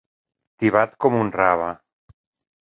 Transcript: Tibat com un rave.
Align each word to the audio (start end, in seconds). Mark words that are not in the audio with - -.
Tibat 0.63 0.95
com 1.05 1.19
un 1.19 1.29
rave. 1.37 1.69